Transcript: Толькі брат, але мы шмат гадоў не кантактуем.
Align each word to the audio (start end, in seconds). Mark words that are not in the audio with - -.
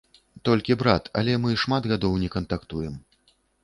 Толькі 0.47 0.77
брат, 0.81 1.11
але 1.23 1.37
мы 1.45 1.55
шмат 1.67 1.83
гадоў 1.95 2.13
не 2.25 2.35
кантактуем. 2.41 3.01